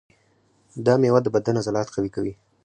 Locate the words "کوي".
2.15-2.33